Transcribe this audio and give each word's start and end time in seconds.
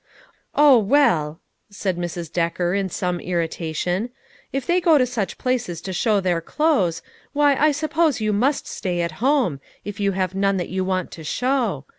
"O, 0.55 0.79
well," 0.79 1.39
said 1.69 1.95
Mrs. 1.95 2.33
Decker 2.33 2.73
in 2.73 2.89
some 2.89 3.19
irrita 3.19 3.75
tion," 3.75 4.09
if 4.51 4.65
they 4.65 4.81
go 4.81 4.97
to 4.97 5.05
such 5.05 5.37
places 5.37 5.79
to 5.81 5.93
show 5.93 6.19
their 6.19 6.41
clothes, 6.41 7.03
why, 7.33 7.55
I 7.55 7.71
suppose 7.71 8.19
you 8.19 8.33
must 8.33 8.65
stay 8.65 9.01
at 9.01 9.11
home, 9.21 9.59
if 9.85 9.99
you 9.99 10.13
have 10.13 10.33
none 10.33 10.57
that 10.57 10.69
you 10.69 10.83
want 10.83 11.11
to 11.11 11.23
show. 11.23 11.85